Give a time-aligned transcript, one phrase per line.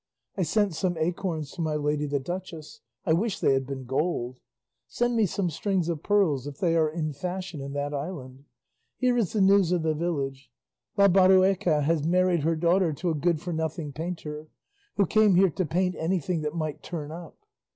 [0.35, 4.39] I sent some acorns to my lady the duchess; I wish they had been gold.
[4.87, 8.45] Send me some strings of pearls if they are in fashion in that island.
[8.97, 10.49] Here is the news of the village;
[10.97, 14.47] La Berrueca has married her daughter to a good for nothing painter,
[14.97, 17.37] who came here to paint anything that might turn up.